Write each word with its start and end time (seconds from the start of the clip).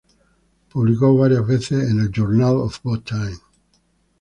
Publicó 0.71 1.15
varias 1.15 1.45
veces 1.45 1.91
en 1.91 1.99
el 1.99 2.09
"Journal 2.11 2.55
of 2.55 2.81
Botany". 2.81 3.35